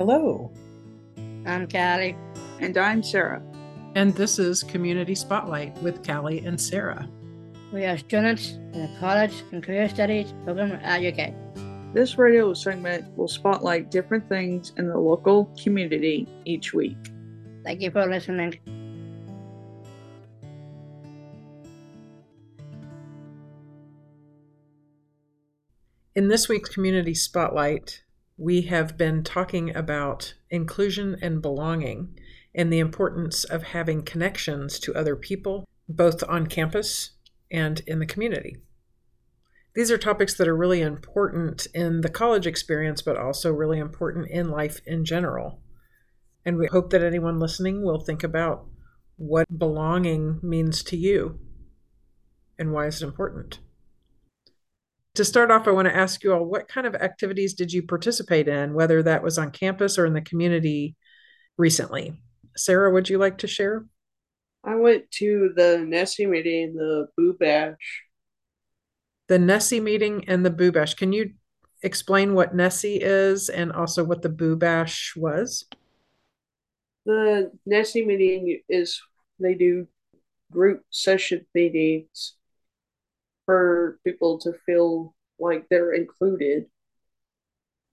Hello. 0.00 0.50
I'm 1.44 1.68
Callie. 1.68 2.16
And 2.58 2.78
I'm 2.78 3.02
Sarah. 3.02 3.42
And 3.94 4.14
this 4.14 4.38
is 4.38 4.62
Community 4.62 5.14
Spotlight 5.14 5.76
with 5.82 6.02
Callie 6.02 6.38
and 6.38 6.58
Sarah. 6.58 7.06
We 7.70 7.84
are 7.84 7.98
students 7.98 8.52
in 8.72 8.80
the 8.80 8.98
College 8.98 9.42
and 9.52 9.62
Career 9.62 9.90
Studies 9.90 10.32
program 10.46 10.72
at 10.82 11.04
UK. 11.04 11.34
This 11.92 12.16
radio 12.16 12.54
segment 12.54 13.14
will 13.14 13.28
spotlight 13.28 13.90
different 13.90 14.26
things 14.26 14.72
in 14.78 14.88
the 14.88 14.96
local 14.96 15.54
community 15.62 16.26
each 16.46 16.72
week. 16.72 16.96
Thank 17.62 17.82
you 17.82 17.90
for 17.90 18.06
listening. 18.06 18.58
In 26.16 26.28
this 26.28 26.48
week's 26.48 26.70
Community 26.70 27.12
Spotlight, 27.12 28.02
we 28.40 28.62
have 28.62 28.96
been 28.96 29.22
talking 29.22 29.76
about 29.76 30.32
inclusion 30.48 31.14
and 31.20 31.42
belonging 31.42 32.18
and 32.54 32.72
the 32.72 32.78
importance 32.78 33.44
of 33.44 33.62
having 33.62 34.02
connections 34.02 34.78
to 34.78 34.94
other 34.94 35.14
people, 35.14 35.68
both 35.90 36.24
on 36.26 36.46
campus 36.46 37.10
and 37.50 37.82
in 37.86 37.98
the 37.98 38.06
community. 38.06 38.56
These 39.74 39.90
are 39.90 39.98
topics 39.98 40.34
that 40.38 40.48
are 40.48 40.56
really 40.56 40.80
important 40.80 41.66
in 41.74 42.00
the 42.00 42.08
college 42.08 42.46
experience, 42.46 43.02
but 43.02 43.18
also 43.18 43.52
really 43.52 43.78
important 43.78 44.30
in 44.30 44.48
life 44.48 44.80
in 44.86 45.04
general. 45.04 45.60
And 46.42 46.56
we 46.56 46.66
hope 46.66 46.88
that 46.90 47.04
anyone 47.04 47.38
listening 47.38 47.84
will 47.84 48.00
think 48.00 48.24
about 48.24 48.64
what 49.16 49.58
belonging 49.58 50.40
means 50.42 50.82
to 50.84 50.96
you 50.96 51.38
and 52.58 52.72
why 52.72 52.86
is 52.86 53.02
it 53.02 53.06
important. 53.06 53.58
To 55.16 55.24
start 55.24 55.50
off, 55.50 55.66
I 55.66 55.72
want 55.72 55.88
to 55.88 55.96
ask 55.96 56.22
you 56.22 56.32
all 56.32 56.44
what 56.44 56.68
kind 56.68 56.86
of 56.86 56.94
activities 56.94 57.54
did 57.54 57.72
you 57.72 57.82
participate 57.82 58.46
in, 58.46 58.74
whether 58.74 59.02
that 59.02 59.22
was 59.22 59.38
on 59.38 59.50
campus 59.50 59.98
or 59.98 60.06
in 60.06 60.14
the 60.14 60.20
community 60.20 60.94
recently? 61.58 62.22
Sarah, 62.56 62.92
would 62.92 63.08
you 63.08 63.18
like 63.18 63.38
to 63.38 63.48
share? 63.48 63.86
I 64.62 64.76
went 64.76 65.10
to 65.12 65.52
the 65.56 65.84
NSSE 65.88 66.28
meeting, 66.28 66.74
the 66.74 67.08
Boo 67.16 67.32
Bash. 67.32 68.04
The 69.26 69.38
NSSE 69.38 69.82
meeting 69.82 70.24
and 70.28 70.46
the 70.46 70.50
Boo 70.50 70.70
Bash. 70.70 70.94
Can 70.94 71.12
you 71.12 71.32
explain 71.82 72.34
what 72.34 72.54
NSSE 72.54 72.98
is 73.00 73.48
and 73.48 73.72
also 73.72 74.04
what 74.04 74.22
the 74.22 74.28
Boo 74.28 74.54
Bash 74.54 75.14
was? 75.16 75.64
The 77.04 77.50
NSSE 77.68 78.06
meeting 78.06 78.60
is 78.68 79.00
they 79.40 79.54
do 79.54 79.88
group 80.52 80.84
session 80.90 81.46
meetings 81.54 82.34
for 83.50 83.98
people 84.04 84.38
to 84.38 84.52
feel 84.64 85.12
like 85.40 85.66
they're 85.68 85.92
included. 85.92 86.66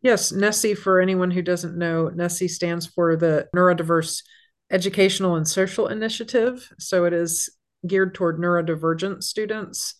Yes, 0.03 0.31
NSSE, 0.31 0.77
for 0.77 1.01
anyone 1.01 1.31
who 1.31 1.41
doesn't 1.41 1.75
know, 1.75 2.11
NSSE 2.13 2.51
stands 2.51 2.85
for 2.85 3.15
the 3.15 3.47
Neurodiverse 3.55 4.21
Educational 4.69 5.35
and 5.35 5.47
Social 5.47 5.87
Initiative. 5.87 6.71
So 6.77 7.05
it 7.05 7.13
is 7.13 7.49
geared 7.87 8.13
toward 8.13 8.37
neurodivergent 8.37 9.23
students, 9.23 9.95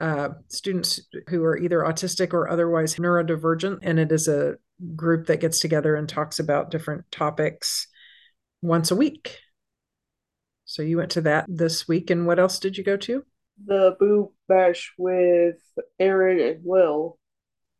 uh, 0.00 0.28
students 0.46 1.00
who 1.28 1.42
are 1.42 1.58
either 1.58 1.80
autistic 1.80 2.32
or 2.32 2.48
otherwise 2.48 2.94
neurodivergent. 2.94 3.80
And 3.82 3.98
it 3.98 4.12
is 4.12 4.28
a 4.28 4.54
group 4.94 5.26
that 5.26 5.40
gets 5.40 5.58
together 5.58 5.96
and 5.96 6.08
talks 6.08 6.38
about 6.38 6.70
different 6.70 7.10
topics 7.10 7.88
once 8.62 8.92
a 8.92 8.96
week. 8.96 9.40
So 10.66 10.82
you 10.82 10.98
went 10.98 11.10
to 11.12 11.22
that 11.22 11.46
this 11.48 11.88
week. 11.88 12.10
And 12.10 12.28
what 12.28 12.38
else 12.38 12.60
did 12.60 12.78
you 12.78 12.84
go 12.84 12.96
to? 12.98 13.24
The 13.62 13.96
Boo 13.98 14.32
Bash 14.48 14.92
with 14.98 15.56
Aaron 15.98 16.40
and 16.40 16.60
Will. 16.64 17.18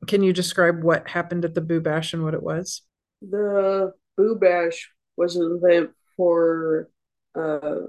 Can 0.06 0.22
you 0.22 0.32
describe 0.32 0.82
what 0.82 1.08
happened 1.08 1.44
at 1.44 1.54
the 1.54 1.60
Boo 1.60 1.80
Bash 1.80 2.12
and 2.12 2.22
what 2.22 2.34
it 2.34 2.42
was? 2.42 2.82
The 3.22 3.92
Boo 4.16 4.36
Bash 4.36 4.90
was 5.16 5.36
an 5.36 5.60
event 5.62 5.90
for 6.16 6.88
uh, 7.34 7.86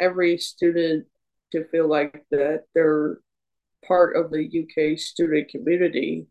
every 0.00 0.38
student 0.38 1.06
to 1.52 1.64
feel 1.64 1.88
like 1.88 2.24
that 2.30 2.64
they're 2.74 3.18
part 3.86 4.16
of 4.16 4.30
the 4.30 4.44
UK 4.44 4.98
student 4.98 5.48
community 5.48 6.26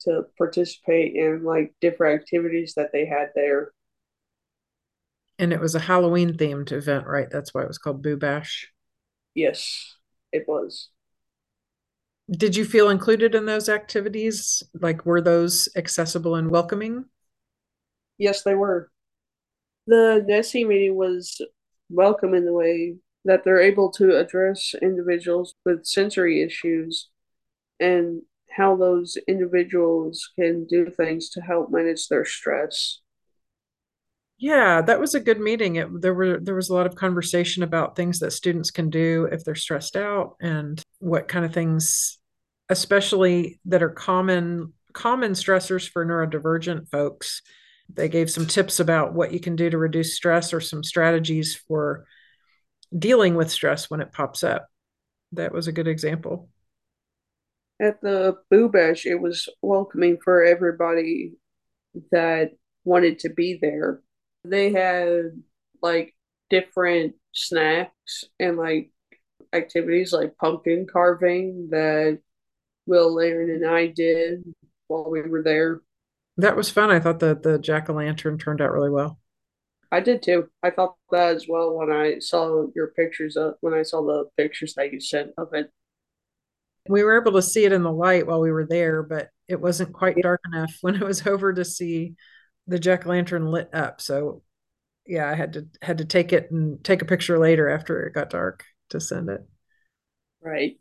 to 0.00 0.24
participate 0.36 1.14
in 1.14 1.44
like 1.44 1.74
different 1.80 2.20
activities 2.20 2.74
that 2.74 2.90
they 2.92 3.06
had 3.06 3.28
there. 3.34 3.72
And 5.38 5.52
it 5.52 5.60
was 5.60 5.74
a 5.74 5.80
Halloween 5.80 6.32
themed 6.34 6.72
event, 6.72 7.06
right? 7.06 7.28
That's 7.30 7.52
why 7.52 7.62
it 7.62 7.68
was 7.68 7.78
called 7.78 8.02
Boo 8.02 8.16
Bash. 8.16 8.70
Yes, 9.34 9.95
it 10.36 10.48
was. 10.48 10.90
Did 12.30 12.56
you 12.56 12.64
feel 12.64 12.88
included 12.88 13.34
in 13.34 13.46
those 13.46 13.68
activities? 13.68 14.62
Like, 14.74 15.06
were 15.06 15.20
those 15.20 15.68
accessible 15.76 16.34
and 16.34 16.50
welcoming? 16.50 17.04
Yes, 18.18 18.42
they 18.42 18.54
were. 18.54 18.90
The 19.86 20.24
NSSE 20.28 20.66
meeting 20.66 20.96
was 20.96 21.40
welcome 21.88 22.34
in 22.34 22.44
the 22.44 22.52
way 22.52 22.96
that 23.24 23.44
they're 23.44 23.60
able 23.60 23.90
to 23.92 24.16
address 24.16 24.74
individuals 24.82 25.54
with 25.64 25.86
sensory 25.86 26.42
issues 26.42 27.08
and 27.78 28.22
how 28.50 28.74
those 28.74 29.16
individuals 29.28 30.30
can 30.36 30.64
do 30.64 30.90
things 30.90 31.28
to 31.30 31.40
help 31.40 31.70
manage 31.70 32.08
their 32.08 32.24
stress. 32.24 33.00
Yeah, 34.38 34.82
that 34.82 35.00
was 35.00 35.14
a 35.14 35.20
good 35.20 35.40
meeting. 35.40 35.76
It, 35.76 35.88
there 36.02 36.12
were 36.12 36.38
there 36.38 36.54
was 36.54 36.68
a 36.68 36.74
lot 36.74 36.86
of 36.86 36.94
conversation 36.94 37.62
about 37.62 37.96
things 37.96 38.18
that 38.18 38.32
students 38.32 38.70
can 38.70 38.90
do 38.90 39.28
if 39.32 39.44
they're 39.44 39.54
stressed 39.54 39.96
out 39.96 40.36
and 40.40 40.82
what 40.98 41.28
kind 41.28 41.44
of 41.44 41.54
things 41.54 42.18
especially 42.68 43.60
that 43.64 43.82
are 43.82 43.90
common 43.90 44.74
common 44.92 45.32
stressors 45.32 45.88
for 45.88 46.04
neurodivergent 46.04 46.90
folks. 46.90 47.42
They 47.92 48.08
gave 48.08 48.30
some 48.30 48.46
tips 48.46 48.80
about 48.80 49.14
what 49.14 49.32
you 49.32 49.40
can 49.40 49.56
do 49.56 49.70
to 49.70 49.78
reduce 49.78 50.16
stress 50.16 50.52
or 50.52 50.60
some 50.60 50.82
strategies 50.82 51.54
for 51.54 52.06
dealing 52.96 53.36
with 53.36 53.50
stress 53.50 53.88
when 53.88 54.00
it 54.00 54.12
pops 54.12 54.42
up. 54.42 54.66
That 55.32 55.52
was 55.52 55.68
a 55.68 55.72
good 55.72 55.88
example. 55.88 56.48
At 57.80 58.00
the 58.00 58.36
Boo 58.50 58.68
Bash, 58.68 59.06
it 59.06 59.20
was 59.20 59.48
welcoming 59.62 60.18
for 60.22 60.42
everybody 60.42 61.34
that 62.10 62.52
wanted 62.84 63.18
to 63.20 63.28
be 63.28 63.58
there 63.60 64.00
they 64.50 64.72
had 64.72 65.42
like 65.82 66.14
different 66.50 67.14
snacks 67.32 68.24
and 68.38 68.56
like 68.56 68.90
activities 69.52 70.12
like 70.12 70.36
pumpkin 70.36 70.86
carving 70.90 71.68
that 71.70 72.18
Will, 72.86 73.18
Aaron, 73.18 73.50
and 73.50 73.66
I 73.66 73.88
did 73.88 74.44
while 74.86 75.10
we 75.10 75.22
were 75.22 75.42
there. 75.42 75.80
That 76.36 76.56
was 76.56 76.70
fun. 76.70 76.90
I 76.90 77.00
thought 77.00 77.20
that 77.20 77.42
the 77.42 77.58
jack 77.58 77.90
o' 77.90 77.94
lantern 77.94 78.38
turned 78.38 78.60
out 78.60 78.72
really 78.72 78.90
well. 78.90 79.18
I 79.90 80.00
did 80.00 80.22
too. 80.22 80.48
I 80.62 80.70
thought 80.70 80.94
that 81.10 81.34
as 81.36 81.46
well 81.48 81.74
when 81.74 81.90
I 81.90 82.18
saw 82.18 82.66
your 82.74 82.88
pictures 82.88 83.36
of 83.36 83.54
when 83.60 83.74
I 83.74 83.82
saw 83.82 84.02
the 84.02 84.26
pictures 84.36 84.74
that 84.74 84.92
you 84.92 85.00
sent 85.00 85.32
of 85.38 85.54
it. 85.54 85.70
We 86.88 87.02
were 87.02 87.20
able 87.20 87.32
to 87.32 87.42
see 87.42 87.64
it 87.64 87.72
in 87.72 87.82
the 87.82 87.92
light 87.92 88.26
while 88.26 88.40
we 88.40 88.52
were 88.52 88.66
there, 88.66 89.02
but 89.02 89.30
it 89.48 89.60
wasn't 89.60 89.92
quite 89.92 90.16
dark 90.22 90.40
enough 90.52 90.76
when 90.80 90.94
it 90.94 91.04
was 91.04 91.26
over 91.26 91.52
to 91.52 91.64
see 91.64 92.14
the 92.66 92.78
jack 92.78 93.06
lantern 93.06 93.50
lit 93.50 93.70
up. 93.72 94.00
So 94.00 94.42
yeah, 95.06 95.30
I 95.30 95.34
had 95.34 95.52
to 95.54 95.66
had 95.82 95.98
to 95.98 96.04
take 96.04 96.32
it 96.32 96.50
and 96.50 96.82
take 96.84 97.02
a 97.02 97.06
picture 97.06 97.38
later 97.38 97.68
after 97.68 98.04
it 98.04 98.14
got 98.14 98.30
dark 98.30 98.64
to 98.90 99.00
send 99.00 99.28
it. 99.28 99.46
Right. 100.40 100.78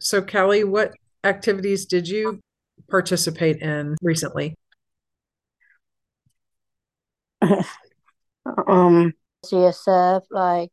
So 0.00 0.22
Callie, 0.22 0.64
what 0.64 0.92
activities 1.22 1.86
did 1.86 2.08
you 2.08 2.40
participate 2.88 3.62
in 3.62 3.96
recently? 4.02 4.54
um 8.66 9.12
CSF 9.44 10.24
like 10.30 10.72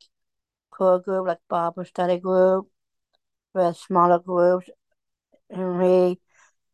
core 0.72 1.00
group 1.00 1.28
like 1.28 1.40
Bible 1.50 1.86
study 1.86 2.18
group 2.20 2.68
with 3.54 3.78
smaller 3.78 4.20
groups 4.20 4.70
and 5.50 5.78
we 5.78 6.20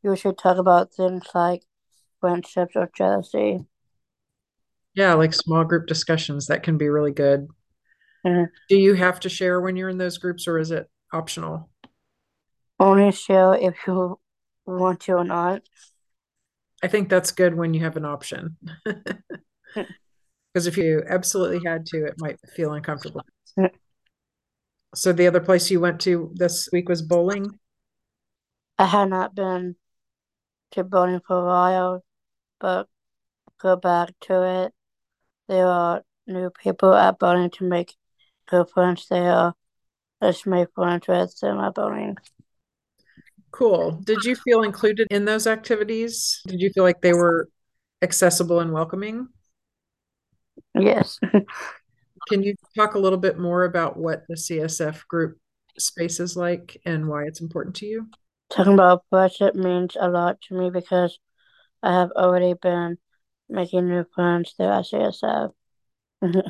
usually 0.04 0.36
talk 0.36 0.58
about 0.58 0.94
things 0.94 1.24
like 1.34 1.64
friendships 2.20 2.76
or 2.76 2.90
jealousy. 2.96 3.66
Yeah, 4.96 5.14
like 5.14 5.34
small 5.34 5.64
group 5.64 5.88
discussions 5.88 6.48
that 6.48 6.64
can 6.64 6.78
be 6.78 6.90
really 6.90 7.12
good. 7.12 7.48
Mm-hmm. 8.26 8.46
Do 8.70 8.78
you 8.78 8.94
have 8.96 9.20
to 9.22 9.30
share 9.30 9.62
when 9.62 9.76
you're 9.76 9.90
in 9.90 9.98
those 9.98 10.18
groups 10.18 10.48
or 10.48 10.58
is 10.58 10.72
it 10.72 10.90
optional? 11.14 11.70
Only 12.80 13.12
share 13.12 13.54
if 13.54 13.76
you 13.86 14.20
want 14.66 15.02
to 15.02 15.14
or 15.14 15.24
not. 15.24 15.62
I 16.84 16.88
think 16.88 17.10
that's 17.10 17.32
good 17.32 17.56
when 17.56 17.74
you 17.74 17.82
have 17.82 17.98
an 17.98 18.06
option. 18.06 18.58
Because 20.54 20.68
if 20.68 20.78
you 20.78 21.04
absolutely 21.08 21.62
had 21.64 21.86
to, 21.88 22.06
it 22.06 22.16
might 22.18 22.40
feel 22.56 22.74
uncomfortable. 22.74 23.22
so 24.96 25.14
the 25.14 25.28
other 25.28 25.40
place 25.40 25.70
you 25.70 25.80
went 25.80 26.00
to 26.02 26.32
this 26.36 26.70
week 26.72 26.90
was 26.90 27.02
bowling? 27.02 27.60
I 28.78 28.86
had 28.86 29.10
not 29.10 29.36
been 29.36 29.76
to 30.72 30.84
bowling 30.84 31.22
for 31.26 31.40
a 31.40 31.46
while, 31.46 32.04
but 32.60 32.88
go 33.62 33.76
back 33.76 34.12
to 34.22 34.66
it. 34.66 34.74
There 35.48 35.68
are 35.68 36.04
new 36.26 36.50
people 36.50 36.94
at 36.94 37.20
bowling 37.20 37.52
to 37.52 37.64
make 37.64 37.96
good 38.48 38.70
friends 38.70 39.08
there. 39.10 39.54
Let's 40.22 40.46
make 40.46 40.70
friends 40.74 41.08
with 41.08 41.40
them 41.40 41.60
at 41.60 41.76
bowling. 41.76 42.18
Cool. 43.52 44.00
Did 44.04 44.24
you 44.24 44.36
feel 44.36 44.64
included 44.64 45.08
in 45.10 45.26
those 45.26 45.48
activities? 45.48 46.42
Did 46.48 46.62
you 46.62 46.70
feel 46.72 46.84
like 46.84 47.02
they 47.02 47.14
were 47.14 47.50
accessible 48.02 48.60
and 48.60 48.72
welcoming? 48.72 49.28
Yes. 50.76 51.20
Can 52.28 52.44
you 52.44 52.56
talk 52.76 52.96
a 52.96 53.00
little 53.00 53.18
bit 53.18 53.40
more 53.40 53.64
about 53.64 53.98
what 53.98 54.24
the 54.28 54.36
CSF 54.36 55.08
group 55.08 55.38
space 55.78 56.20
is 56.20 56.36
like 56.36 56.80
and 56.86 57.08
why 57.08 57.24
it's 57.24 57.42
important 57.42 57.76
to 57.78 57.86
you? 57.86 58.08
Talking 58.50 58.74
about 58.74 59.06
budget 59.10 59.56
means 59.56 59.96
a 60.00 60.10
lot 60.10 60.42
to 60.44 60.54
me 60.54 60.70
because 60.70 61.20
I 61.84 61.94
have 61.94 62.12
already 62.12 62.54
been 62.54 62.98
making 63.50 63.88
new 63.88 64.06
friends 64.14 64.54
through 64.58 64.68
CSF. 64.84 65.52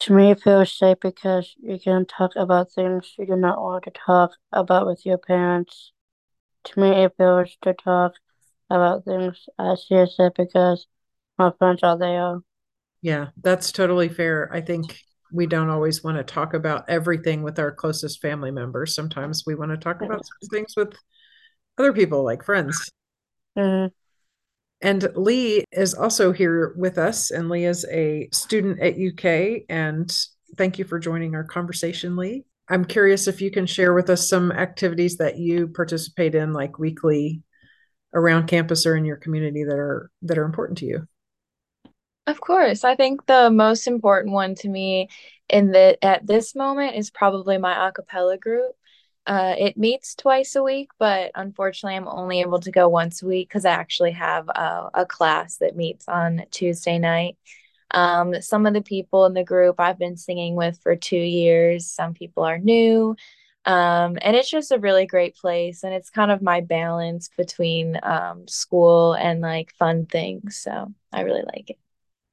to 0.00 0.12
me, 0.12 0.30
it 0.32 0.42
feels 0.42 0.76
safe 0.76 0.98
because 1.00 1.54
you 1.60 1.78
can 1.78 2.06
talk 2.06 2.32
about 2.36 2.72
things 2.72 3.14
you 3.18 3.26
do 3.26 3.36
not 3.36 3.62
want 3.62 3.84
to 3.84 3.90
talk 3.90 4.32
about 4.52 4.86
with 4.86 5.06
your 5.06 5.18
parents. 5.18 5.92
To 6.64 6.80
me, 6.80 6.90
it 7.04 7.14
feels 7.16 7.56
to 7.62 7.74
talk 7.74 8.14
about 8.70 9.04
things 9.04 9.46
at 9.58 9.78
CSF 9.78 10.32
because 10.34 10.86
my 11.38 11.52
friends 11.58 11.82
are 11.82 11.98
there. 11.98 12.40
Yeah, 13.02 13.28
that's 13.42 13.70
totally 13.70 14.08
fair. 14.08 14.50
I 14.52 14.60
think 14.60 14.98
we 15.32 15.46
don't 15.46 15.68
always 15.68 16.02
want 16.02 16.16
to 16.16 16.24
talk 16.24 16.54
about 16.54 16.88
everything 16.88 17.42
with 17.42 17.58
our 17.58 17.72
closest 17.72 18.22
family 18.22 18.50
members. 18.50 18.94
Sometimes 18.94 19.44
we 19.46 19.54
want 19.54 19.72
to 19.72 19.76
talk 19.76 20.00
about 20.00 20.22
things 20.50 20.74
with 20.76 20.94
other 21.76 21.92
people, 21.92 22.24
like 22.24 22.44
friends. 22.44 22.90
Mm-hmm. 23.58 23.92
And 24.80 25.08
Lee 25.14 25.64
is 25.72 25.94
also 25.94 26.32
here 26.32 26.74
with 26.76 26.98
us, 26.98 27.30
and 27.30 27.48
Lee 27.48 27.64
is 27.64 27.86
a 27.90 28.28
student 28.32 28.80
at 28.80 28.98
UK. 28.98 29.62
And 29.68 30.14
thank 30.56 30.78
you 30.78 30.84
for 30.84 30.98
joining 30.98 31.34
our 31.34 31.44
conversation, 31.44 32.16
Lee. 32.16 32.44
I'm 32.68 32.84
curious 32.84 33.26
if 33.28 33.40
you 33.40 33.50
can 33.50 33.66
share 33.66 33.94
with 33.94 34.10
us 34.10 34.28
some 34.28 34.52
activities 34.52 35.16
that 35.18 35.38
you 35.38 35.68
participate 35.68 36.34
in, 36.34 36.52
like 36.52 36.78
weekly 36.78 37.42
around 38.14 38.46
campus 38.46 38.86
or 38.86 38.96
in 38.96 39.04
your 39.04 39.16
community 39.16 39.64
that 39.64 39.74
are 39.74 40.10
that 40.22 40.38
are 40.38 40.44
important 40.44 40.78
to 40.78 40.86
you. 40.86 41.06
Of 42.26 42.40
course. 42.40 42.84
I 42.84 42.96
think 42.96 43.26
the 43.26 43.50
most 43.50 43.86
important 43.86 44.32
one 44.32 44.54
to 44.56 44.68
me 44.68 45.08
in 45.48 45.72
the 45.72 46.02
at 46.02 46.26
this 46.26 46.54
moment 46.54 46.96
is 46.96 47.10
probably 47.10 47.58
my 47.58 47.88
a 47.88 47.92
cappella 47.92 48.38
group. 48.38 48.72
Uh, 49.26 49.54
it 49.58 49.76
meets 49.78 50.14
twice 50.14 50.54
a 50.54 50.62
week, 50.62 50.90
but 50.98 51.30
unfortunately, 51.34 51.96
I'm 51.96 52.08
only 52.08 52.40
able 52.40 52.60
to 52.60 52.70
go 52.70 52.88
once 52.88 53.22
a 53.22 53.26
week 53.26 53.48
because 53.48 53.64
I 53.64 53.70
actually 53.70 54.12
have 54.12 54.48
a, 54.48 54.90
a, 54.92 55.06
class 55.06 55.56
that 55.58 55.76
meets 55.76 56.06
on 56.08 56.44
Tuesday 56.50 56.98
night. 56.98 57.38
Um, 57.92 58.42
some 58.42 58.66
of 58.66 58.74
the 58.74 58.82
people 58.82 59.24
in 59.24 59.32
the 59.32 59.44
group 59.44 59.80
I've 59.80 59.98
been 59.98 60.18
singing 60.18 60.56
with 60.56 60.78
for 60.82 60.94
two 60.94 61.16
years, 61.16 61.90
some 61.90 62.12
people 62.12 62.42
are 62.42 62.58
new. 62.58 63.16
Um, 63.64 64.18
and 64.20 64.36
it's 64.36 64.50
just 64.50 64.72
a 64.72 64.78
really 64.78 65.06
great 65.06 65.36
place. 65.36 65.84
And 65.84 65.94
it's 65.94 66.10
kind 66.10 66.30
of 66.30 66.42
my 66.42 66.60
balance 66.60 67.30
between 67.34 67.98
um, 68.02 68.46
school 68.46 69.14
and 69.14 69.40
like 69.40 69.72
fun 69.78 70.04
things. 70.04 70.56
So 70.56 70.92
I 71.12 71.22
really 71.22 71.44
like 71.46 71.70
it. 71.70 71.78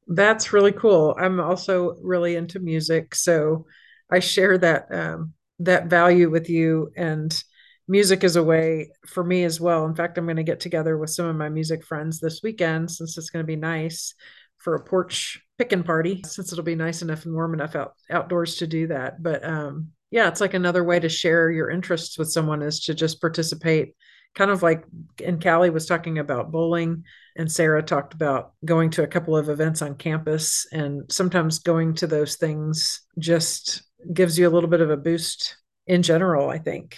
That's 0.08 0.52
really 0.52 0.74
cool. 0.74 1.16
I'm 1.18 1.40
also 1.40 1.96
really 2.02 2.36
into 2.36 2.60
music. 2.60 3.16
So 3.16 3.66
I 4.10 4.20
share 4.20 4.58
that 4.58 4.88
um, 4.92 5.34
that 5.62 5.88
value 5.88 6.30
with 6.30 6.50
you 6.50 6.92
and 6.96 7.44
music 7.88 8.24
is 8.24 8.36
a 8.36 8.44
way 8.44 8.90
for 9.08 9.24
me 9.24 9.44
as 9.44 9.60
well. 9.60 9.86
In 9.86 9.96
fact 9.96 10.18
i'm 10.18 10.26
going 10.26 10.38
to 10.38 10.44
get 10.44 10.60
together 10.60 10.98
with 10.98 11.10
some 11.10 11.26
of 11.26 11.36
my 11.36 11.50
music 11.50 11.86
friends 11.86 12.20
this 12.20 12.42
weekend 12.44 12.90
since 12.90 13.18
it's 13.18 13.30
going 13.30 13.44
to 13.44 13.48
be 13.48 13.56
nice 13.56 14.14
for 14.58 14.76
a 14.76 14.84
porch 14.84 15.42
picking 15.58 15.84
party 15.84 16.22
since 16.26 16.52
it'll 16.52 16.64
be 16.64 16.76
nice 16.76 17.02
enough 17.02 17.26
and 17.26 17.34
warm 17.34 17.54
enough 17.54 17.76
out, 17.76 17.94
outdoors 18.10 18.58
to 18.58 18.68
do 18.68 18.88
that. 18.88 19.22
But 19.22 19.44
um, 19.44 19.90
yeah 20.10 20.28
it's 20.28 20.42
like 20.42 20.54
another 20.54 20.84
way 20.84 21.00
to 21.00 21.10
share 21.10 21.52
your 21.52 21.70
interests 21.70 22.18
with 22.18 22.32
someone 22.32 22.62
is 22.62 22.82
to 22.82 22.94
just 22.94 23.22
participate. 23.22 23.96
Kind 24.34 24.52
of 24.52 24.64
like 24.64 24.86
and 25.24 25.44
callie 25.44 25.70
was 25.70 25.86
talking 25.86 26.18
about 26.18 26.52
bowling 26.52 27.04
and 27.36 27.52
sarah 27.52 27.84
talked 27.84 28.14
about 28.14 28.54
going 28.64 28.90
to 28.92 29.04
a 29.04 29.08
couple 29.08 29.36
of 29.36 29.50
events 29.50 29.82
on 29.82 29.96
campus 29.96 30.66
and 30.72 31.12
sometimes 31.12 31.60
going 31.60 31.94
to 31.96 32.08
those 32.08 32.36
things 32.36 33.02
just 33.20 33.84
gives 34.12 34.38
you 34.38 34.48
a 34.48 34.52
little 34.52 34.70
bit 34.70 34.82
of 34.82 34.90
a 34.90 34.98
boost 34.98 35.58
in 35.88 36.04
general, 36.04 36.50
I 36.50 36.58
think. 36.58 36.98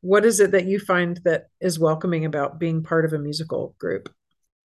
What 0.00 0.24
is 0.24 0.40
it 0.40 0.50
that 0.50 0.66
you 0.66 0.78
find 0.78 1.18
that 1.24 1.48
is 1.60 1.78
welcoming 1.78 2.24
about 2.24 2.58
being 2.58 2.82
part 2.82 3.04
of 3.04 3.12
a 3.12 3.18
musical 3.18 3.74
group? 3.78 4.12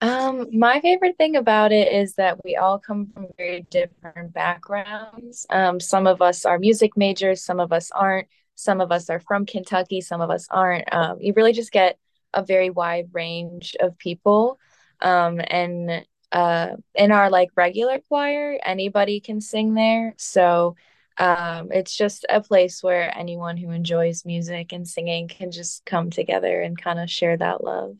Um, 0.02 0.48
my 0.54 0.80
favorite 0.80 1.18
thing 1.18 1.36
about 1.36 1.72
it 1.72 1.92
is 1.92 2.16
that 2.16 2.44
we 2.46 2.56
all 2.56 2.80
come 2.80 3.08
from 3.14 3.28
very 3.38 3.66
different 3.70 4.34
backgrounds. 4.34 5.46
Um, 5.50 5.80
some 5.80 6.08
of 6.08 6.22
us 6.22 6.46
are 6.46 6.58
music 6.58 6.96
majors, 6.96 7.44
some 7.44 7.60
of 7.60 7.74
us 7.74 7.92
aren't, 7.92 8.28
some 8.56 8.80
of 8.80 8.92
us 8.92 9.10
are 9.10 9.20
from 9.20 9.46
Kentucky, 9.46 10.02
some 10.02 10.22
of 10.22 10.30
us 10.30 10.48
aren't. 10.50 10.94
Um, 10.94 11.18
you 11.20 11.34
really 11.36 11.54
just 11.54 11.72
get 11.72 11.98
a 12.34 12.44
very 12.44 12.70
wide 12.70 13.10
range 13.12 13.76
of 13.80 13.98
people. 13.98 14.60
Um, 15.02 15.42
and 15.46 16.06
uh, 16.32 16.76
in 16.96 17.12
our 17.12 17.30
like 17.30 17.50
regular 17.56 18.00
choir, 18.00 18.58
anybody 18.64 19.20
can 19.20 19.42
sing 19.42 19.74
there. 19.74 20.14
So 20.18 20.76
um, 21.20 21.70
it's 21.72 21.96
just 21.96 22.26
a 22.30 22.42
place 22.42 22.82
where 22.82 23.16
anyone 23.16 23.58
who 23.58 23.72
enjoys 23.72 24.26
music 24.26 24.72
and 24.72 24.88
singing 24.88 25.28
can 25.28 25.52
just 25.52 25.86
come 25.86 26.10
together 26.10 26.62
and 26.62 26.82
kind 26.82 26.98
of 26.98 27.10
share 27.12 27.36
that 27.36 27.64
love. 27.64 27.98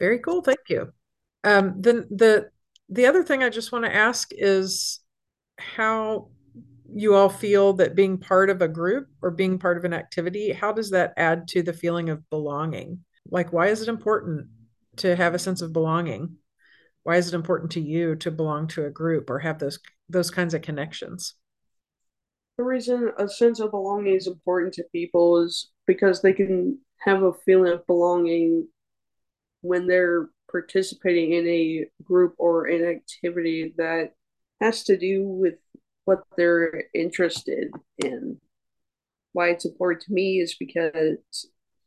Very 0.00 0.18
cool. 0.20 0.40
Thank 0.40 0.60
you. 0.68 0.92
Um, 1.44 1.74
then 1.78 2.06
the 2.10 2.50
the 2.88 3.06
other 3.06 3.22
thing 3.22 3.42
I 3.42 3.50
just 3.50 3.70
want 3.70 3.84
to 3.84 3.94
ask 3.94 4.30
is 4.32 5.00
how 5.58 6.30
you 6.90 7.14
all 7.14 7.28
feel 7.28 7.74
that 7.74 7.94
being 7.94 8.16
part 8.16 8.48
of 8.48 8.62
a 8.62 8.68
group 8.68 9.08
or 9.20 9.30
being 9.30 9.58
part 9.58 9.76
of 9.76 9.84
an 9.84 9.92
activity, 9.92 10.52
how 10.52 10.72
does 10.72 10.90
that 10.90 11.12
add 11.18 11.46
to 11.48 11.62
the 11.62 11.74
feeling 11.74 12.08
of 12.08 12.28
belonging? 12.30 13.04
Like, 13.30 13.52
why 13.52 13.66
is 13.66 13.82
it 13.82 13.88
important 13.88 14.46
to 14.96 15.14
have 15.14 15.34
a 15.34 15.38
sense 15.38 15.60
of 15.60 15.74
belonging? 15.74 16.36
Why 17.02 17.16
is 17.16 17.28
it 17.28 17.34
important 17.34 17.72
to 17.72 17.80
you 17.80 18.16
to 18.16 18.30
belong 18.30 18.68
to 18.68 18.86
a 18.86 18.90
group 18.90 19.28
or 19.28 19.38
have 19.38 19.58
those 19.58 19.78
those 20.08 20.30
kinds 20.30 20.54
of 20.54 20.62
connections? 20.62 21.34
The 22.58 22.64
reason 22.64 23.12
a 23.18 23.28
sense 23.28 23.60
of 23.60 23.70
belonging 23.70 24.14
is 24.14 24.26
important 24.26 24.74
to 24.74 24.84
people 24.92 25.38
is 25.42 25.70
because 25.86 26.20
they 26.20 26.32
can 26.32 26.78
have 26.98 27.22
a 27.22 27.32
feeling 27.32 27.72
of 27.72 27.86
belonging 27.86 28.66
when 29.60 29.86
they're 29.86 30.28
participating 30.50 31.32
in 31.32 31.46
a 31.46 31.86
group 32.02 32.34
or 32.36 32.66
an 32.66 32.84
activity 32.84 33.74
that 33.78 34.12
has 34.60 34.82
to 34.82 34.98
do 34.98 35.22
with 35.22 35.54
what 36.04 36.24
they're 36.36 36.84
interested 36.94 37.70
in. 37.98 38.40
Why 39.32 39.50
it's 39.50 39.64
important 39.64 40.02
to 40.02 40.12
me 40.12 40.40
is 40.40 40.56
because 40.58 41.18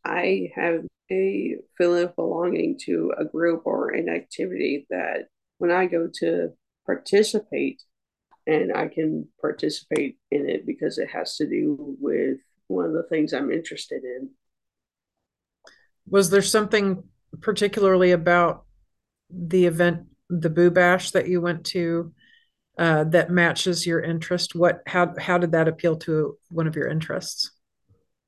I 0.05 0.51
have 0.55 0.85
a 1.11 1.57
feeling 1.77 2.05
of 2.05 2.15
belonging 2.15 2.79
to 2.85 3.11
a 3.17 3.25
group 3.25 3.63
or 3.65 3.89
an 3.89 4.07
activity 4.07 4.87
that 4.89 5.27
when 5.57 5.69
I 5.71 5.85
go 5.87 6.09
to 6.19 6.51
participate, 6.85 7.83
and 8.47 8.75
I 8.75 8.87
can 8.87 9.27
participate 9.39 10.17
in 10.31 10.49
it 10.49 10.65
because 10.65 10.97
it 10.97 11.09
has 11.09 11.37
to 11.37 11.47
do 11.47 11.95
with 11.99 12.37
one 12.67 12.85
of 12.85 12.93
the 12.93 13.03
things 13.03 13.33
I'm 13.33 13.51
interested 13.51 14.03
in. 14.03 14.29
Was 16.07 16.29
there 16.29 16.41
something 16.41 17.03
particularly 17.41 18.11
about 18.11 18.65
the 19.29 19.65
event, 19.65 20.07
the 20.29 20.49
Boo 20.49 20.71
Bash 20.71 21.11
that 21.11 21.27
you 21.27 21.39
went 21.41 21.65
to, 21.67 22.13
uh, 22.77 23.03
that 23.05 23.29
matches 23.29 23.85
your 23.85 24.01
interest? 24.01 24.55
What, 24.55 24.81
how, 24.87 25.13
how 25.19 25.37
did 25.37 25.51
that 25.51 25.67
appeal 25.67 25.97
to 25.97 26.37
one 26.49 26.67
of 26.67 26.75
your 26.75 26.87
interests? 26.87 27.51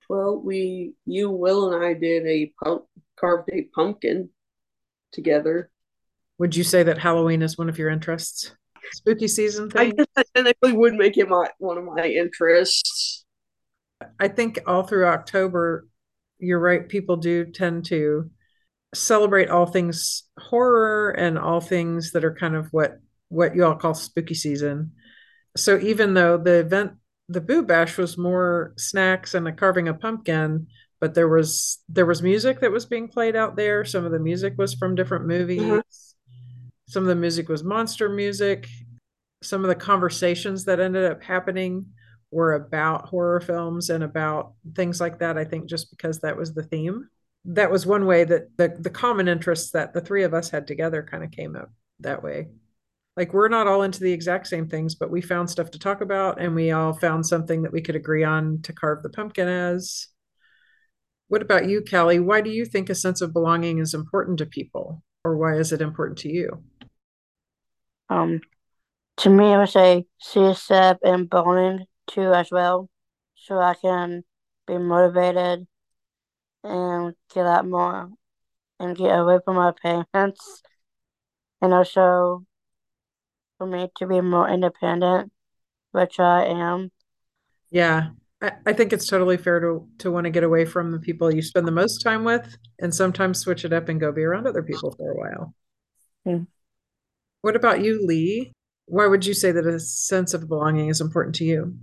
Well, 0.09 0.39
we, 0.43 0.93
you, 1.05 1.31
Will, 1.31 1.73
and 1.73 1.83
I 1.83 1.93
did 1.93 2.25
a 2.27 2.53
pump, 2.63 2.83
carved 3.19 3.49
a 3.51 3.67
pumpkin 3.75 4.29
together. 5.11 5.71
Would 6.37 6.55
you 6.55 6.63
say 6.63 6.83
that 6.83 6.97
Halloween 6.97 7.41
is 7.41 7.57
one 7.57 7.69
of 7.69 7.77
your 7.77 7.89
interests? 7.89 8.55
Spooky 8.91 9.27
season 9.27 9.69
thing? 9.69 9.81
I 9.81 9.91
guess 9.91 10.07
that 10.15 10.27
technically 10.35 10.73
would 10.73 10.93
make 10.93 11.17
it 11.17 11.29
my 11.29 11.49
one 11.59 11.77
of 11.77 11.85
my 11.85 12.05
interests. 12.05 13.25
I 14.19 14.27
think 14.27 14.59
all 14.67 14.83
through 14.83 15.07
October, 15.07 15.87
you're 16.39 16.59
right. 16.59 16.87
People 16.87 17.17
do 17.17 17.45
tend 17.45 17.85
to 17.85 18.29
celebrate 18.93 19.49
all 19.49 19.65
things 19.65 20.23
horror 20.37 21.11
and 21.11 21.37
all 21.37 21.61
things 21.61 22.11
that 22.11 22.23
are 22.23 22.35
kind 22.35 22.55
of 22.55 22.67
what 22.71 22.99
what 23.29 23.55
you 23.55 23.65
all 23.65 23.75
call 23.75 23.93
spooky 23.93 24.35
season. 24.35 24.91
So 25.57 25.79
even 25.79 26.13
though 26.13 26.37
the 26.37 26.59
event, 26.59 26.93
the 27.29 27.41
Boo 27.41 27.63
Bash, 27.63 27.97
was 27.97 28.17
more 28.17 28.73
snacks 28.77 29.33
and 29.33 29.47
a 29.47 29.51
carving 29.51 29.87
a 29.87 29.93
pumpkin, 29.93 30.67
but 30.99 31.13
there 31.13 31.27
was 31.27 31.79
there 31.89 32.05
was 32.05 32.21
music 32.21 32.61
that 32.61 32.71
was 32.71 32.85
being 32.85 33.07
played 33.07 33.35
out 33.35 33.55
there. 33.55 33.85
Some 33.85 34.05
of 34.05 34.11
the 34.11 34.19
music 34.19 34.53
was 34.57 34.73
from 34.73 34.95
different 34.95 35.25
movies. 35.25 35.61
Uh-huh. 35.61 35.81
Some 36.93 37.05
of 37.05 37.07
the 37.07 37.15
music 37.15 37.49
was 37.49 37.63
monster 37.63 38.07
music. 38.07 38.67
Some 39.41 39.63
of 39.63 39.67
the 39.67 39.73
conversations 39.75 40.65
that 40.65 40.79
ended 40.79 41.11
up 41.11 41.23
happening 41.23 41.87
were 42.29 42.53
about 42.53 43.09
horror 43.09 43.41
films 43.41 43.89
and 43.89 44.03
about 44.03 44.53
things 44.75 45.01
like 45.01 45.17
that. 45.17 45.35
I 45.35 45.43
think 45.43 45.67
just 45.67 45.89
because 45.89 46.19
that 46.19 46.37
was 46.37 46.53
the 46.53 46.61
theme. 46.61 47.09
That 47.45 47.71
was 47.71 47.87
one 47.87 48.05
way 48.05 48.25
that 48.25 48.55
the, 48.57 48.77
the 48.79 48.91
common 48.91 49.27
interests 49.27 49.71
that 49.71 49.95
the 49.95 50.01
three 50.01 50.21
of 50.21 50.35
us 50.35 50.51
had 50.51 50.67
together 50.67 51.01
kind 51.01 51.23
of 51.23 51.31
came 51.31 51.55
up 51.55 51.71
that 52.01 52.21
way. 52.21 52.49
Like 53.17 53.33
we're 53.33 53.47
not 53.47 53.65
all 53.65 53.81
into 53.81 54.01
the 54.01 54.13
exact 54.13 54.45
same 54.45 54.69
things, 54.69 54.93
but 54.93 55.09
we 55.09 55.19
found 55.19 55.49
stuff 55.49 55.71
to 55.71 55.79
talk 55.79 56.01
about 56.01 56.39
and 56.39 56.53
we 56.53 56.69
all 56.69 56.93
found 56.93 57.25
something 57.25 57.63
that 57.63 57.73
we 57.73 57.81
could 57.81 57.95
agree 57.95 58.23
on 58.23 58.61
to 58.61 58.71
carve 58.71 59.01
the 59.01 59.09
pumpkin 59.09 59.47
as. 59.47 60.09
What 61.27 61.41
about 61.41 61.67
you, 61.67 61.83
Callie? 61.83 62.19
Why 62.19 62.41
do 62.41 62.51
you 62.51 62.65
think 62.65 62.91
a 62.91 62.95
sense 62.95 63.19
of 63.19 63.33
belonging 63.33 63.79
is 63.79 63.95
important 63.95 64.37
to 64.37 64.45
people? 64.45 65.01
Or 65.25 65.37
why 65.37 65.55
is 65.55 65.71
it 65.71 65.81
important 65.81 66.17
to 66.19 66.29
you? 66.29 66.61
Um, 68.09 68.41
to 69.17 69.29
me, 69.29 69.45
I 69.53 69.59
would 69.59 69.69
say 69.69 70.05
CSF 70.21 70.97
and 71.03 71.29
bowling 71.29 71.85
too 72.07 72.33
as 72.33 72.49
well, 72.51 72.89
so 73.35 73.59
I 73.59 73.75
can 73.75 74.23
be 74.67 74.77
motivated 74.77 75.67
and 76.63 77.15
get 77.33 77.45
out 77.45 77.67
more 77.67 78.09
and 78.79 78.97
get 78.97 79.17
away 79.17 79.39
from 79.43 79.55
my 79.55 79.71
parents, 79.81 80.61
and 81.61 81.73
also 81.73 82.45
for 83.57 83.67
me 83.67 83.89
to 83.97 84.07
be 84.07 84.21
more 84.21 84.49
independent, 84.49 85.31
which 85.91 86.19
I 86.19 86.45
am. 86.45 86.91
Yeah, 87.71 88.09
I, 88.41 88.51
I 88.65 88.73
think 88.73 88.93
it's 88.93 89.07
totally 89.07 89.37
fair 89.37 89.59
to 89.61 89.87
to 89.99 90.11
want 90.11 90.25
to 90.25 90.31
get 90.31 90.43
away 90.43 90.65
from 90.65 90.91
the 90.91 90.99
people 90.99 91.33
you 91.33 91.41
spend 91.41 91.67
the 91.67 91.71
most 91.71 92.01
time 92.01 92.23
with 92.23 92.57
and 92.79 92.93
sometimes 92.93 93.39
switch 93.39 93.65
it 93.65 93.73
up 93.73 93.89
and 93.89 93.99
go 93.99 94.11
be 94.11 94.23
around 94.23 94.47
other 94.47 94.63
people 94.63 94.91
for 94.91 95.11
a 95.11 95.15
while. 95.15 95.55
Mm. 96.25 96.47
What 97.43 97.57
about 97.57 97.83
you, 97.83 98.05
Lee? 98.05 98.53
Why 98.85 99.05
would 99.05 99.25
you 99.25 99.33
say 99.33 99.51
that 99.51 99.67
a 99.67 99.77
sense 99.77 100.33
of 100.33 100.47
belonging 100.47 100.87
is 100.87 101.01
important 101.01 101.35
to 101.35 101.43
you? 101.43 101.75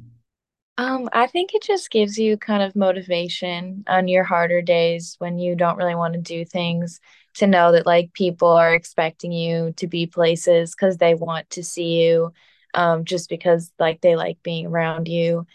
Um, 0.78 1.10
I 1.12 1.26
think 1.26 1.52
it 1.52 1.62
just 1.62 1.90
gives 1.90 2.16
you 2.18 2.38
kind 2.38 2.62
of 2.62 2.74
motivation 2.74 3.84
on 3.86 4.08
your 4.08 4.24
harder 4.24 4.62
days 4.62 5.16
when 5.18 5.38
you 5.38 5.54
don't 5.54 5.76
really 5.76 5.94
want 5.94 6.14
to 6.14 6.20
do 6.20 6.46
things 6.46 6.98
to 7.34 7.46
know 7.46 7.72
that 7.72 7.84
like 7.84 8.14
people 8.14 8.48
are 8.48 8.72
expecting 8.72 9.32
you 9.32 9.74
to 9.76 9.86
be 9.86 10.06
places 10.06 10.74
because 10.74 10.96
they 10.96 11.14
want 11.14 11.50
to 11.50 11.62
see 11.62 12.00
you, 12.00 12.32
um, 12.72 13.04
just 13.04 13.28
because 13.28 13.70
like 13.78 14.00
they 14.00 14.16
like 14.16 14.42
being 14.42 14.64
around 14.64 15.08
you. 15.08 15.46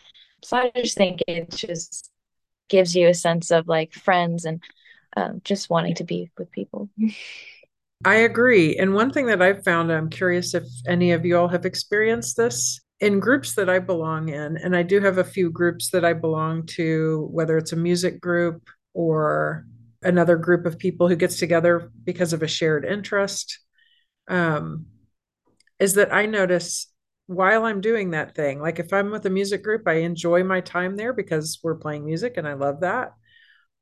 So 0.43 0.57
I 0.57 0.71
just 0.75 0.95
think 0.95 1.23
it 1.27 1.49
just 1.49 2.11
gives 2.69 2.95
you 2.95 3.07
a 3.07 3.15
sense 3.15 3.49
of 3.49 3.67
like 3.67 3.91
friends 3.91 4.45
and 4.45 4.61
um, 5.17 5.41
just 5.43 5.71
wanting 5.71 5.95
to 5.95 6.03
be 6.03 6.29
with 6.37 6.51
people. 6.51 6.91
I 8.03 8.15
agree. 8.15 8.75
And 8.77 8.93
one 8.93 9.11
thing 9.11 9.27
that 9.27 9.41
I've 9.41 9.63
found, 9.63 9.91
I'm 9.91 10.09
curious 10.09 10.53
if 10.53 10.63
any 10.87 11.11
of 11.11 11.25
you 11.25 11.37
all 11.37 11.47
have 11.47 11.65
experienced 11.65 12.37
this 12.37 12.79
in 12.99 13.19
groups 13.19 13.55
that 13.55 13.69
I 13.69 13.79
belong 13.79 14.29
in, 14.29 14.57
and 14.57 14.75
I 14.75 14.83
do 14.83 15.01
have 15.01 15.17
a 15.17 15.23
few 15.23 15.49
groups 15.49 15.89
that 15.91 16.05
I 16.05 16.13
belong 16.13 16.65
to, 16.67 17.27
whether 17.31 17.57
it's 17.57 17.73
a 17.73 17.77
music 17.77 18.21
group 18.21 18.69
or 18.93 19.65
another 20.03 20.37
group 20.37 20.65
of 20.65 20.77
people 20.77 21.07
who 21.07 21.15
gets 21.15 21.37
together 21.37 21.91
because 22.03 22.31
of 22.31 22.43
a 22.43 22.47
shared 22.47 22.85
interest, 22.85 23.59
um, 24.27 24.85
is 25.79 25.95
that 25.95 26.13
I 26.13 26.25
notice 26.25 26.87
while 27.27 27.65
I'm 27.65 27.81
doing 27.81 28.11
that 28.11 28.35
thing, 28.35 28.61
like 28.61 28.79
if 28.79 28.93
I'm 28.93 29.11
with 29.11 29.25
a 29.25 29.31
music 29.31 29.63
group, 29.63 29.87
I 29.87 29.95
enjoy 29.95 30.43
my 30.43 30.61
time 30.61 30.95
there 30.95 31.13
because 31.13 31.59
we're 31.63 31.75
playing 31.75 32.05
music 32.05 32.35
and 32.37 32.47
I 32.47 32.53
love 32.53 32.81
that. 32.81 33.13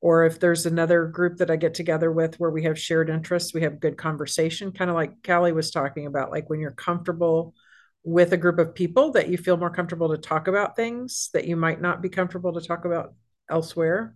Or 0.03 0.25
if 0.25 0.37
there's 0.37 0.65
another 0.65 1.05
group 1.05 1.37
that 1.37 1.49
I 1.49 1.55
get 1.55 1.73
together 1.73 2.11
with 2.11 2.37
where 2.37 2.49
we 2.49 2.63
have 2.63 2.77
shared 2.77 3.09
interests, 3.09 3.53
we 3.53 3.61
have 3.61 3.79
good 3.79 3.95
conversation, 3.95 4.73
kind 4.73 4.89
of 4.89 4.97
like 4.97 5.23
Callie 5.25 5.53
was 5.53 5.71
talking 5.71 6.07
about, 6.07 6.29
like 6.29 6.49
when 6.49 6.59
you're 6.59 6.71
comfortable 6.71 7.55
with 8.03 8.33
a 8.33 8.37
group 8.37 8.59
of 8.59 8.75
people 8.75 9.11
that 9.13 9.29
you 9.29 9.37
feel 9.37 9.55
more 9.55 9.69
comfortable 9.69 10.09
to 10.09 10.17
talk 10.17 10.49
about 10.49 10.75
things 10.75 11.29
that 11.33 11.47
you 11.47 11.55
might 11.55 11.79
not 11.79 12.01
be 12.01 12.09
comfortable 12.09 12.51
to 12.51 12.59
talk 12.59 12.83
about 12.83 13.13
elsewhere. 13.49 14.13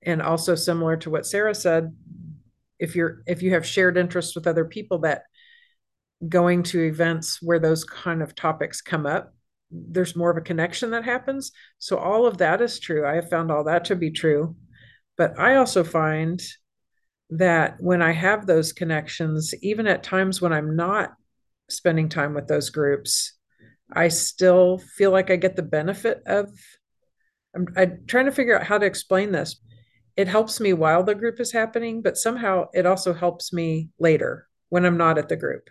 And 0.00 0.22
also 0.22 0.54
similar 0.54 0.96
to 0.96 1.10
what 1.10 1.26
Sarah 1.26 1.54
said, 1.54 1.94
if 2.78 2.96
you're 2.96 3.22
if 3.26 3.42
you 3.42 3.50
have 3.50 3.66
shared 3.66 3.98
interests 3.98 4.34
with 4.34 4.46
other 4.46 4.64
people 4.64 5.00
that 5.00 5.24
going 6.26 6.62
to 6.62 6.80
events 6.80 7.42
where 7.42 7.58
those 7.58 7.84
kind 7.84 8.22
of 8.22 8.34
topics 8.34 8.80
come 8.80 9.04
up, 9.04 9.34
there's 9.70 10.16
more 10.16 10.30
of 10.30 10.38
a 10.38 10.40
connection 10.40 10.92
that 10.92 11.04
happens. 11.04 11.52
So 11.78 11.98
all 11.98 12.24
of 12.24 12.38
that 12.38 12.62
is 12.62 12.80
true. 12.80 13.06
I 13.06 13.16
have 13.16 13.28
found 13.28 13.50
all 13.52 13.64
that 13.64 13.84
to 13.84 13.96
be 13.96 14.10
true. 14.10 14.56
But 15.20 15.38
I 15.38 15.56
also 15.56 15.84
find 15.84 16.42
that 17.28 17.76
when 17.78 18.00
I 18.00 18.12
have 18.12 18.46
those 18.46 18.72
connections, 18.72 19.52
even 19.60 19.86
at 19.86 20.02
times 20.02 20.40
when 20.40 20.50
I'm 20.50 20.76
not 20.76 21.12
spending 21.68 22.08
time 22.08 22.32
with 22.32 22.48
those 22.48 22.70
groups, 22.70 23.34
I 23.92 24.08
still 24.08 24.78
feel 24.78 25.10
like 25.10 25.30
I 25.30 25.36
get 25.36 25.56
the 25.56 25.62
benefit 25.62 26.22
of. 26.24 26.48
I'm, 27.54 27.66
I'm 27.76 28.06
trying 28.06 28.24
to 28.24 28.32
figure 28.32 28.58
out 28.58 28.66
how 28.66 28.78
to 28.78 28.86
explain 28.86 29.30
this. 29.30 29.60
It 30.16 30.26
helps 30.26 30.58
me 30.58 30.72
while 30.72 31.02
the 31.04 31.14
group 31.14 31.38
is 31.38 31.52
happening, 31.52 32.00
but 32.00 32.16
somehow 32.16 32.68
it 32.72 32.86
also 32.86 33.12
helps 33.12 33.52
me 33.52 33.90
later 33.98 34.48
when 34.70 34.86
I'm 34.86 34.96
not 34.96 35.18
at 35.18 35.28
the 35.28 35.36
group. 35.36 35.68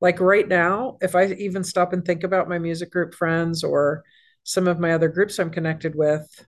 Like 0.00 0.20
right 0.20 0.46
now, 0.46 0.98
if 1.00 1.16
I 1.16 1.32
even 1.32 1.64
stop 1.64 1.92
and 1.92 2.04
think 2.04 2.22
about 2.22 2.48
my 2.48 2.60
music 2.60 2.92
group 2.92 3.12
friends 3.12 3.64
or 3.64 4.04
some 4.44 4.68
of 4.68 4.78
my 4.78 4.92
other 4.92 5.08
groups 5.08 5.40
I'm 5.40 5.50
connected 5.50 5.96
with, 5.96 6.46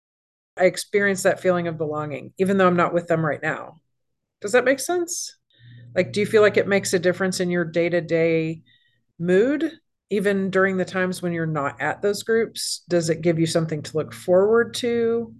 I 0.56 0.64
experience 0.64 1.23
that 1.23 1.40
feeling 1.40 1.68
of 1.68 1.78
belonging, 1.78 2.32
even 2.38 2.56
though 2.56 2.66
I'm 2.66 2.76
not 2.76 2.94
with 2.94 3.08
them 3.08 3.25
right 3.25 3.42
now. 3.42 3.80
Does 4.40 4.52
that 4.52 4.64
make 4.64 4.80
sense? 4.80 5.37
Like, 5.94 6.12
do 6.12 6.20
you 6.20 6.26
feel 6.26 6.42
like 6.42 6.56
it 6.56 6.68
makes 6.68 6.92
a 6.92 6.99
difference 6.99 7.40
in 7.40 7.50
your 7.50 7.64
day 7.64 7.88
to 7.88 8.00
day 8.00 8.62
mood, 9.18 9.73
even 10.11 10.50
during 10.50 10.76
the 10.76 10.84
times 10.84 11.23
when 11.23 11.32
you're 11.32 11.46
not 11.46 11.80
at 11.80 12.02
those 12.02 12.23
groups? 12.23 12.82
Does 12.88 13.11
it 13.11 13.23
give 13.23 13.38
you 13.38 13.46
something 13.46 13.82
to 13.82 13.96
look 13.96 14.12
forward 14.12 14.75
to 14.75 15.34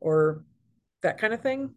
or 0.00 0.44
that 1.02 1.18
kind 1.18 1.32
of 1.32 1.40
thing? 1.40 1.74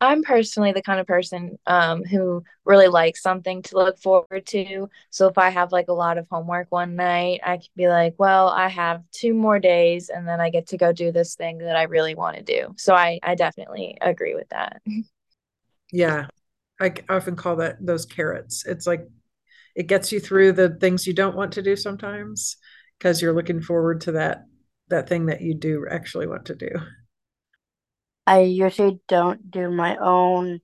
I'm 0.00 0.22
personally 0.22 0.72
the 0.72 0.82
kind 0.82 1.00
of 1.00 1.06
person 1.06 1.58
um, 1.66 2.04
who 2.04 2.44
really 2.64 2.86
likes 2.86 3.20
something 3.20 3.62
to 3.62 3.76
look 3.76 3.98
forward 3.98 4.46
to. 4.46 4.88
So 5.10 5.26
if 5.26 5.36
I 5.38 5.50
have 5.50 5.72
like 5.72 5.88
a 5.88 5.92
lot 5.92 6.18
of 6.18 6.28
homework 6.28 6.68
one 6.70 6.94
night, 6.94 7.40
I 7.44 7.56
can 7.56 7.66
be 7.76 7.88
like, 7.88 8.14
well, 8.16 8.48
I 8.48 8.68
have 8.68 9.02
two 9.10 9.34
more 9.34 9.58
days 9.58 10.08
and 10.08 10.26
then 10.26 10.40
I 10.40 10.50
get 10.50 10.68
to 10.68 10.76
go 10.76 10.92
do 10.92 11.10
this 11.10 11.34
thing 11.34 11.58
that 11.58 11.76
I 11.76 11.84
really 11.84 12.14
want 12.14 12.36
to 12.36 12.42
do. 12.42 12.74
So 12.76 12.94
I, 12.94 13.18
I 13.22 13.34
definitely 13.34 13.98
agree 14.00 14.34
with 14.34 14.48
that. 14.50 14.80
Yeah. 15.90 16.26
I 16.80 16.94
often 17.08 17.34
call 17.34 17.56
that 17.56 17.84
those 17.84 18.06
carrots. 18.06 18.64
It's 18.66 18.86
like 18.86 19.08
it 19.74 19.88
gets 19.88 20.12
you 20.12 20.20
through 20.20 20.52
the 20.52 20.70
things 20.70 21.06
you 21.06 21.14
don't 21.14 21.36
want 21.36 21.52
to 21.52 21.62
do 21.62 21.74
sometimes 21.76 22.56
because 22.98 23.20
you're 23.20 23.34
looking 23.34 23.60
forward 23.60 24.02
to 24.02 24.12
that 24.12 24.44
that 24.88 25.08
thing 25.08 25.26
that 25.26 25.40
you 25.40 25.54
do 25.54 25.86
actually 25.90 26.26
want 26.26 26.46
to 26.46 26.54
do. 26.54 26.68
I 28.28 28.40
usually 28.40 29.00
don't 29.08 29.50
do 29.50 29.70
my 29.70 29.96
own 29.96 30.60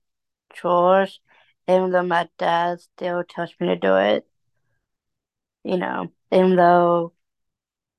chores, 0.53 1.19
even 1.67 1.89
though 1.89 2.03
my 2.03 2.29
dad 2.37 2.79
still 2.79 3.23
tells 3.23 3.55
me 3.59 3.69
to 3.69 3.75
do 3.75 3.95
it. 3.97 4.27
You 5.63 5.77
know, 5.77 6.11
even 6.31 6.55
though 6.57 7.13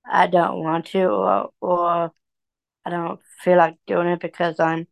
I 0.04 0.28
don't 0.28 0.62
want 0.62 0.86
to 0.88 1.06
or 1.06 1.50
or 1.60 2.12
I 2.84 2.90
don't 2.90 3.20
feel 3.42 3.58
like 3.58 3.78
doing 3.88 4.08
it 4.08 4.20
because 4.20 4.60
I'm 4.60 4.86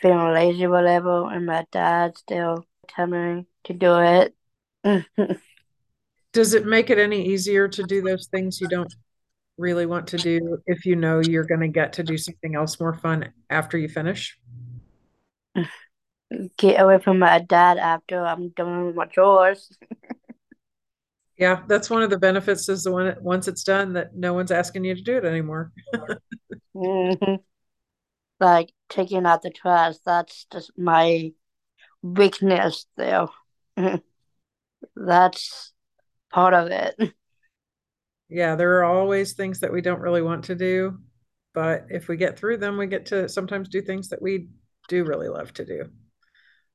feeling 0.00 0.34
lazy 0.34 0.64
or 0.66 0.70
whatever, 0.70 1.30
and 1.32 1.46
my 1.46 1.64
dad 1.70 2.18
still 2.18 2.66
tells 2.88 3.10
me 3.10 3.46
to 3.64 3.72
do 3.74 4.00
it. 4.00 4.36
Does 6.32 6.54
it 6.54 6.66
make 6.66 6.90
it 6.90 6.98
any 6.98 7.26
easier 7.28 7.68
to 7.68 7.84
do 7.84 8.02
those 8.02 8.26
things 8.26 8.60
you 8.60 8.66
don't 8.66 8.92
really 9.56 9.86
want 9.86 10.08
to 10.08 10.16
do 10.16 10.58
if 10.66 10.84
you 10.84 10.96
know 10.96 11.20
you're 11.20 11.44
going 11.44 11.60
to 11.60 11.68
get 11.68 11.94
to 11.94 12.02
do 12.02 12.18
something 12.18 12.54
else 12.54 12.80
more 12.80 12.94
fun 12.94 13.32
after 13.50 13.78
you 13.78 13.88
finish? 13.88 14.38
Get 16.58 16.80
away 16.80 16.98
from 16.98 17.20
my 17.20 17.38
dad 17.38 17.78
after 17.78 18.24
I'm 18.24 18.48
done 18.50 18.86
with 18.86 18.96
my 18.96 19.06
chores. 19.06 19.76
yeah, 21.38 21.62
that's 21.68 21.88
one 21.88 22.02
of 22.02 22.10
the 22.10 22.18
benefits 22.18 22.68
is 22.68 22.82
the 22.82 22.92
one 22.92 23.14
once 23.20 23.46
it's 23.46 23.62
done 23.62 23.92
that 23.92 24.16
no 24.16 24.34
one's 24.34 24.50
asking 24.50 24.84
you 24.84 24.94
to 24.96 25.02
do 25.02 25.16
it 25.16 25.24
anymore. 25.24 25.70
mm-hmm. 26.74 27.34
Like 28.40 28.72
taking 28.88 29.26
out 29.26 29.42
the 29.42 29.50
trash, 29.50 29.94
that's 30.04 30.46
just 30.50 30.72
my 30.76 31.32
weakness 32.02 32.86
there. 32.96 33.28
that's 34.96 35.72
part 36.32 36.54
of 36.54 36.68
it 36.68 37.14
yeah, 38.34 38.56
there 38.56 38.78
are 38.78 38.84
always 38.84 39.32
things 39.32 39.60
that 39.60 39.72
we 39.72 39.80
don't 39.80 40.00
really 40.00 40.20
want 40.20 40.42
to 40.46 40.56
do, 40.56 40.98
but 41.54 41.86
if 41.88 42.08
we 42.08 42.16
get 42.16 42.36
through 42.36 42.56
them, 42.56 42.76
we 42.76 42.88
get 42.88 43.06
to 43.06 43.28
sometimes 43.28 43.68
do 43.68 43.80
things 43.80 44.08
that 44.08 44.20
we 44.20 44.48
do 44.88 45.04
really 45.04 45.28
love 45.28 45.52
to 45.54 45.64
do. 45.64 45.84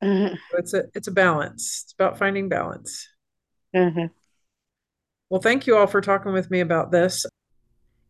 Mm-hmm. 0.01 0.35
So 0.35 0.57
it's 0.57 0.73
a 0.73 0.83
it's 0.95 1.09
a 1.09 1.11
balance. 1.11 1.81
It's 1.83 1.91
about 1.91 2.17
finding 2.17 2.47
balance. 2.47 3.05
Mm-hmm. 3.75 4.05
Well, 5.29 5.41
thank 5.41 5.67
you 5.67 5.75
all 5.75 5.85
for 5.85 5.99
talking 5.99 6.31
with 6.31 6.49
me 6.49 6.61
about 6.61 6.91
this. 6.91 7.25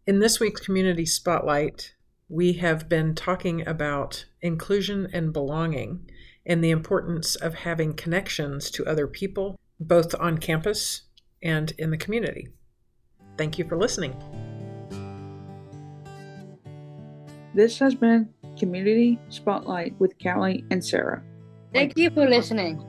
In 0.06 0.20
this 0.20 0.40
week's 0.40 0.62
community 0.62 1.08
spotlight, 1.08 1.96
we 2.28 2.54
have 2.54 2.88
been 2.88 3.16
talking 3.16 3.68
about 3.68 4.26
inclusion 4.44 5.08
and 5.12 5.34
belonging 5.34 6.08
and 6.46 6.64
the 6.64 6.70
importance 6.70 7.36
of 7.36 7.56
having 7.56 7.96
connections 7.96 8.70
to 8.72 8.86
other 8.86 9.08
people, 9.08 9.60
both 9.80 10.14
on 10.20 10.38
campus 10.38 11.02
and 11.42 11.72
in 11.80 11.90
the 11.90 11.98
community. 11.98 12.50
Thank 13.40 13.58
you 13.58 13.64
for 13.64 13.78
listening. 13.78 14.14
This 17.56 17.80
has 17.80 17.96
been 17.96 18.28
Community 18.60 19.18
Spotlight 19.30 19.98
with 19.98 20.22
Callie 20.22 20.66
and 20.72 20.84
Sarah. 20.84 21.24
Thank 21.74 21.98
you 21.98 22.10
for 22.10 22.28
listening. 22.28 22.84